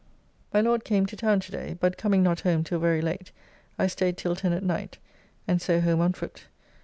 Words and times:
"]My 0.51 0.61
Lord 0.61 0.83
came 0.83 1.05
to 1.05 1.15
town 1.15 1.41
to 1.41 1.51
day, 1.51 1.77
but 1.79 1.95
coming 1.95 2.23
not 2.23 2.39
home 2.39 2.63
till 2.63 2.79
very 2.79 3.01
late 3.03 3.31
I 3.77 3.85
staid 3.85 4.17
till 4.17 4.35
10 4.35 4.51
at 4.51 4.63
night, 4.63 4.97
and 5.47 5.61
so 5.61 5.79
home 5.79 6.01
on 6.01 6.13
foot. 6.13 6.45